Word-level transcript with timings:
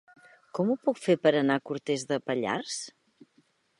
Com 0.59 0.69
ho 0.69 0.77
puc 0.87 1.01
fer 1.01 1.15
per 1.25 1.33
anar 1.41 1.57
a 1.61 1.63
Cortes 1.71 2.07
de 2.13 2.19
Pallars? 2.31 2.79